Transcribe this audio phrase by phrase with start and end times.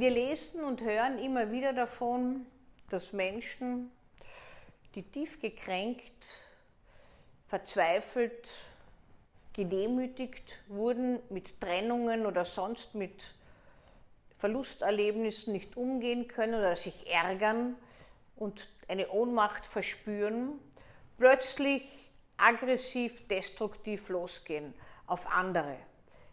[0.00, 2.46] wir lesen und hören immer wieder davon,
[2.88, 3.90] dass Menschen,
[4.94, 6.42] die tief gekränkt,
[7.46, 8.50] verzweifelt,
[9.54, 13.34] gedemütigt wurden, mit Trennungen oder sonst mit
[14.36, 17.74] Verlusterlebnissen nicht umgehen können oder sich ärgern
[18.36, 20.60] und eine Ohnmacht verspüren,
[21.16, 24.74] plötzlich aggressiv, destruktiv losgehen
[25.06, 25.76] auf andere.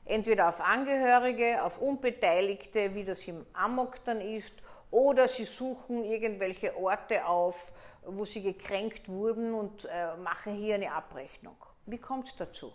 [0.06, 4.54] Entweder auf Angehörige, auf Unbeteiligte, wie das im Amok dann ist,
[4.92, 7.74] oder sie suchen irgendwelche Orte auf,
[8.06, 11.58] wo sie gekränkt wurden und äh, machen hier eine Abrechnung.
[11.88, 12.72] Wie kommt es dazu?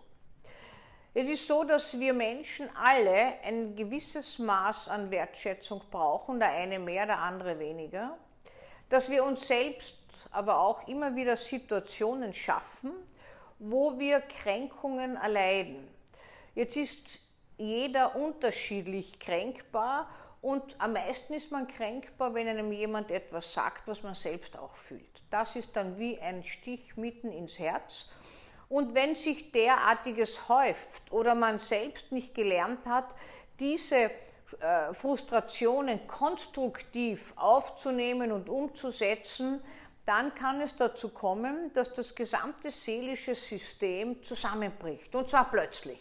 [1.12, 6.78] Es ist so, dass wir Menschen alle ein gewisses Maß an Wertschätzung brauchen, der eine
[6.78, 8.16] mehr, der andere weniger,
[8.88, 9.96] dass wir uns selbst
[10.30, 12.92] aber auch immer wieder Situationen schaffen,
[13.58, 15.88] wo wir Kränkungen erleiden.
[16.54, 17.20] Jetzt ist
[17.60, 20.08] jeder unterschiedlich kränkbar
[20.40, 24.74] und am meisten ist man kränkbar, wenn einem jemand etwas sagt, was man selbst auch
[24.74, 25.22] fühlt.
[25.30, 28.08] Das ist dann wie ein Stich mitten ins Herz
[28.70, 33.16] und wenn sich derartiges häuft oder man selbst nicht gelernt hat,
[33.58, 34.12] diese
[34.60, 39.60] äh, Frustrationen konstruktiv aufzunehmen und umzusetzen,
[40.06, 45.14] dann kann es dazu kommen, dass das gesamte seelische System zusammenbricht.
[45.14, 46.00] Und zwar plötzlich.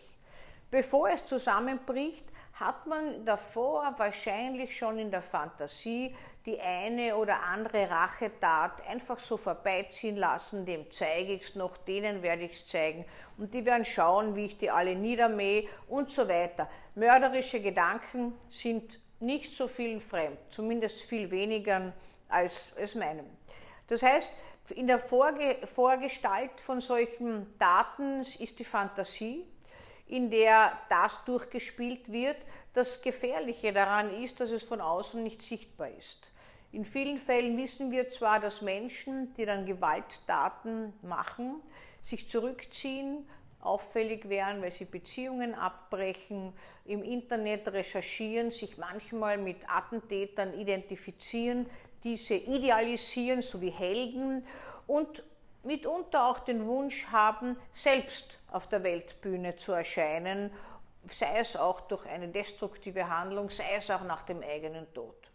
[0.72, 7.90] Bevor es zusammenbricht, hat man davor wahrscheinlich schon in der Fantasie die eine oder andere
[7.90, 13.06] Rachetat einfach so vorbeiziehen lassen, dem zeige ich es noch, denen werde ich es zeigen
[13.38, 16.70] und die werden schauen, wie ich die alle niedermähe und so weiter.
[16.96, 21.94] Mörderische Gedanken sind nicht so vielen fremd, zumindest viel weniger
[22.28, 23.26] als es meinem.
[23.88, 24.32] Das heißt,
[24.76, 29.46] in der Vorge Vorgestalt von solchen Daten ist die Fantasie,
[30.10, 32.38] in der das durchgespielt wird.
[32.74, 36.32] Das Gefährliche daran ist, dass es von außen nicht sichtbar ist.
[36.72, 41.62] In vielen Fällen wissen wir zwar, dass Menschen, die dann Gewalttaten machen,
[42.04, 43.28] sich zurückziehen,
[43.60, 46.54] auffällig werden, weil sie Beziehungen abbrechen,
[46.86, 51.66] im Internet recherchieren, sich manchmal mit Attentätern identifizieren,
[52.04, 54.46] diese idealisieren, so wie Helden
[54.88, 55.24] und
[55.64, 60.52] mitunter auch den Wunsch haben, selbst auf der Weltbühne zu erscheinen,
[61.06, 65.32] sei es auch durch eine destruktive Handlung, sei es auch nach dem eigenen Tod.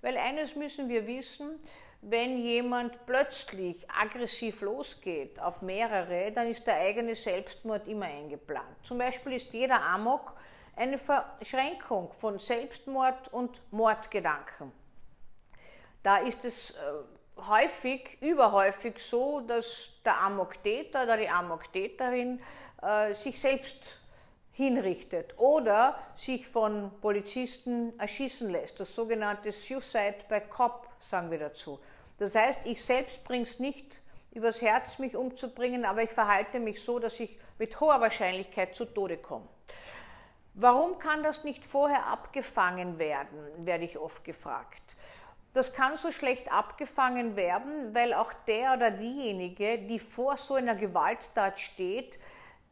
[0.00, 1.58] Weil eines müssen wir wissen,
[2.00, 8.76] wenn jemand plötzlich aggressiv losgeht auf mehrere, dann ist der eigene Selbstmord immer eingeplant.
[8.82, 10.34] Zum Beispiel ist jeder Amok
[10.76, 14.70] eine Verschränkung von Selbstmord und Mordgedanken.
[16.04, 16.76] Da ist es äh,
[17.46, 22.40] häufig, überhäufig so, dass der Amoktäter oder die Amoktäterin
[22.82, 23.98] äh, sich selbst
[24.52, 28.80] hinrichtet oder sich von Polizisten erschießen lässt.
[28.80, 31.78] Das sogenannte Suicide by Cop sagen wir dazu.
[32.18, 36.82] Das heißt, ich selbst bringe es nicht übers Herz, mich umzubringen, aber ich verhalte mich
[36.82, 39.46] so, dass ich mit hoher Wahrscheinlichkeit zu Tode komme.
[40.54, 44.96] Warum kann das nicht vorher abgefangen werden, werde ich oft gefragt.
[45.54, 50.74] Das kann so schlecht abgefangen werden, weil auch der oder diejenige, die vor so einer
[50.74, 52.18] Gewalttat steht,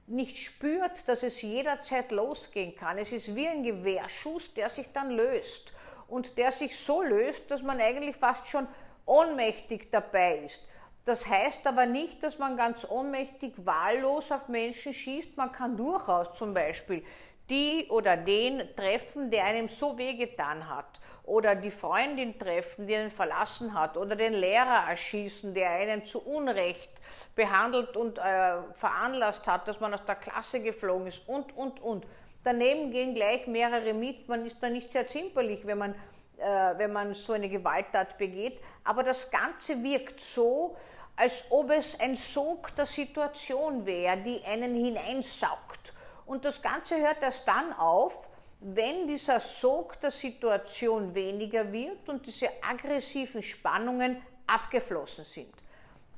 [0.07, 2.99] nicht spürt, dass es jederzeit losgehen kann.
[2.99, 5.73] Es ist wie ein Gewehrschuss, der sich dann löst
[6.09, 8.69] und der sich so löst, dass man eigentlich fast schon
[9.05, 10.67] ohnmächtig dabei ist.
[11.05, 15.37] Das heißt aber nicht, dass man ganz ohnmächtig wahllos auf Menschen schießt.
[15.37, 17.05] Man kann durchaus zum Beispiel
[17.49, 23.11] die oder den treffen, der einem so wehgetan hat oder die Freundin treffen, die einen
[23.11, 26.91] verlassen hat, oder den Lehrer erschießen, der einen zu Unrecht
[27.35, 32.07] behandelt und äh, veranlasst hat, dass man aus der Klasse geflogen ist und, und, und.
[32.45, 34.29] Daneben gehen gleich mehrere mit.
[34.29, 35.95] Man ist da nicht sehr zimperlich, wenn man,
[36.39, 38.61] äh, wenn man so eine Gewalttat begeht.
[38.85, 40.77] Aber das Ganze wirkt so,
[41.17, 45.93] als ob es ein Sog der Situation wäre, die einen hineinsaugt.
[46.27, 48.29] Und das Ganze hört erst dann auf,
[48.61, 55.55] wenn dieser Sog der Situation weniger wird und diese aggressiven Spannungen abgeflossen sind.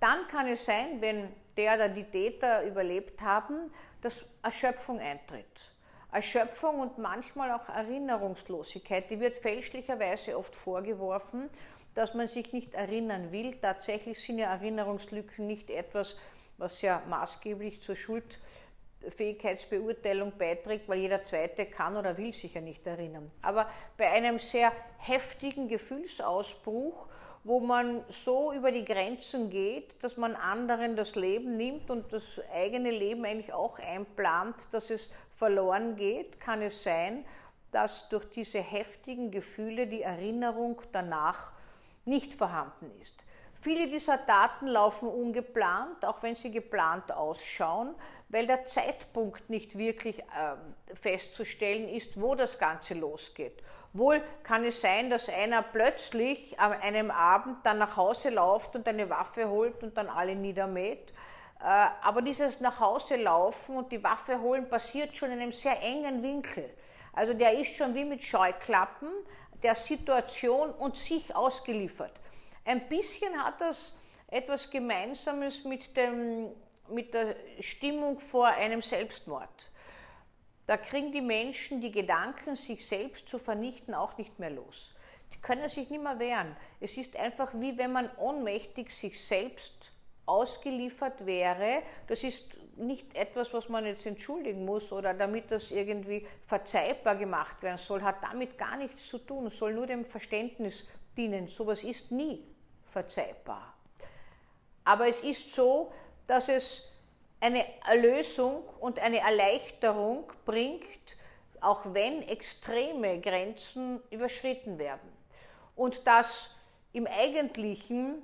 [0.01, 5.73] Dann kann es sein, wenn der oder die Täter überlebt haben, dass Erschöpfung eintritt.
[6.13, 11.51] Erschöpfung und manchmal auch Erinnerungslosigkeit, die wird fälschlicherweise oft vorgeworfen,
[11.95, 13.57] dass man sich nicht erinnern will.
[13.61, 16.17] Tatsächlich sind ja Erinnerungslücken nicht etwas,
[16.57, 18.39] was ja maßgeblich zur Schuld
[19.11, 23.31] Fähigkeitsbeurteilung beiträgt, weil jeder Zweite kann oder will sich ja nicht erinnern.
[23.43, 27.09] Aber bei einem sehr heftigen Gefühlsausbruch,
[27.45, 32.41] wo man so über die Grenzen geht, dass man anderen das Leben nimmt und das
[32.53, 37.25] eigene Leben eigentlich auch einplant, dass es verloren geht, kann es sein,
[37.71, 41.53] dass durch diese heftigen Gefühle die Erinnerung danach
[42.05, 43.25] nicht vorhanden ist.
[43.61, 47.95] Viele dieser Daten laufen ungeplant, auch wenn sie geplant ausschauen,
[48.29, 53.63] weil der Zeitpunkt nicht wirklich äh, festzustellen ist, wo das Ganze losgeht.
[53.93, 58.87] Wohl kann es sein, dass einer plötzlich an einem Abend dann nach Hause läuft und
[58.87, 61.13] eine Waffe holt und dann alle niedermäht.
[61.61, 61.65] Äh,
[62.03, 66.23] aber dieses nach Hause laufen und die Waffe holen passiert schon in einem sehr engen
[66.23, 66.71] Winkel.
[67.13, 69.09] Also der ist schon wie mit Scheuklappen
[69.65, 72.13] der Situation und sich ausgeliefert.
[72.69, 73.95] Ein bisschen hat das
[74.27, 76.51] etwas Gemeinsames mit, dem,
[76.91, 79.71] mit der Stimmung vor einem Selbstmord.
[80.67, 84.95] Da kriegen die Menschen die Gedanken, sich selbst zu vernichten, auch nicht mehr los.
[85.33, 86.55] Die können sich nicht mehr wehren.
[86.79, 89.91] Es ist einfach wie wenn man ohnmächtig sich selbst
[90.27, 91.83] ausgeliefert wäre.
[92.07, 97.63] Das ist nicht etwas, was man jetzt entschuldigen muss oder damit das irgendwie verzeihbar gemacht
[97.63, 99.49] werden soll, hat damit gar nichts zu tun.
[99.49, 100.87] Soll nur dem Verständnis
[101.17, 101.49] dienen.
[101.49, 102.45] Sowas ist nie
[102.91, 103.75] verzeihbar.
[104.85, 105.93] Aber es ist so,
[106.27, 106.85] dass es
[107.41, 111.17] eine Erlösung und eine Erleichterung bringt,
[111.61, 115.13] auch wenn extreme Grenzen überschritten werden.
[115.77, 116.51] Und dass
[116.93, 118.23] im Eigentlichen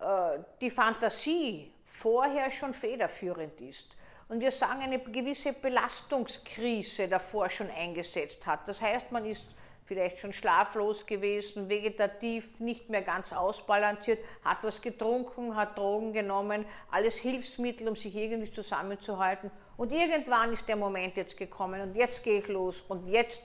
[0.00, 3.96] äh, die Fantasie vorher schon federführend ist.
[4.28, 8.66] Und wir sagen, eine gewisse Belastungskrise davor schon eingesetzt hat.
[8.66, 9.46] Das heißt, man ist
[9.84, 16.64] vielleicht schon schlaflos gewesen, vegetativ, nicht mehr ganz ausbalanciert, hat was getrunken, hat Drogen genommen,
[16.90, 19.50] alles Hilfsmittel, um sich irgendwie zusammenzuhalten.
[19.76, 23.42] Und irgendwann ist der Moment jetzt gekommen und jetzt gehe ich los und jetzt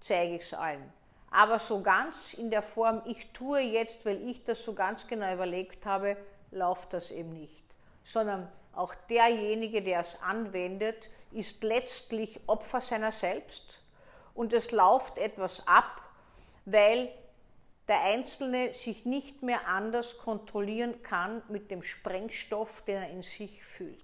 [0.00, 0.92] zeige ich es allen.
[1.30, 5.32] Aber so ganz in der Form, ich tue jetzt, weil ich das so ganz genau
[5.34, 6.16] überlegt habe,
[6.52, 7.64] läuft das eben nicht.
[8.04, 13.80] Sondern auch derjenige, der es anwendet, ist letztlich Opfer seiner selbst
[14.36, 16.02] und es läuft etwas ab,
[16.64, 17.10] weil
[17.88, 23.62] der Einzelne sich nicht mehr anders kontrollieren kann mit dem Sprengstoff, den er in sich
[23.62, 24.02] fühlt.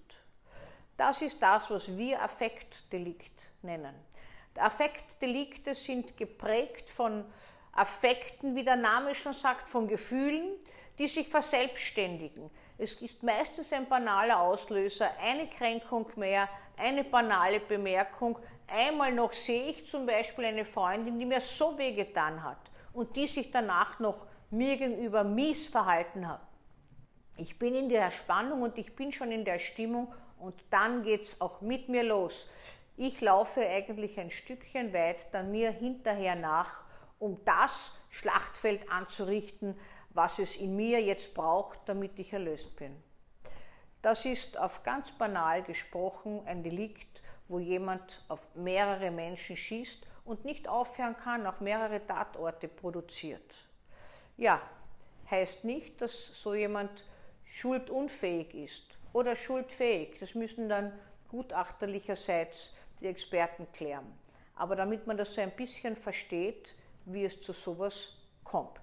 [0.97, 3.95] Das ist das, was wir Affektdelikt nennen.
[4.57, 7.25] Affektdelikte sind geprägt von
[7.73, 10.53] Affekten, wie der Name schon sagt, von Gefühlen,
[10.99, 12.51] die sich verselbstständigen.
[12.79, 18.39] Es ist meistens ein banaler Auslöser, eine Kränkung mehr, eine banale Bemerkung.
[18.67, 23.27] Einmal noch sehe ich zum Beispiel eine Freundin, die mir so wehgetan hat und die
[23.27, 26.41] sich danach noch mir gegenüber mies verhalten hat.
[27.37, 31.23] Ich bin in der Spannung und ich bin schon in der Stimmung und dann geht
[31.23, 32.49] es auch mit mir los.
[32.97, 36.83] Ich laufe eigentlich ein Stückchen weit dann mir hinterher nach,
[37.19, 39.79] um das Schlachtfeld anzurichten,
[40.15, 42.95] was es in mir jetzt braucht, damit ich erlöst bin.
[44.03, 50.45] Das ist auf ganz banal gesprochen ein Delikt, wo jemand auf mehrere Menschen schießt und
[50.45, 53.65] nicht aufhören kann, auch mehrere Tatorte produziert.
[54.37, 54.61] Ja,
[55.31, 57.05] heißt nicht, dass so jemand
[57.45, 60.19] schuldunfähig ist oder schuldfähig.
[60.19, 60.93] Das müssen dann
[61.29, 64.07] gutachterlicherseits die Experten klären.
[64.57, 66.75] Aber damit man das so ein bisschen versteht,
[67.05, 68.82] wie es zu sowas kommt.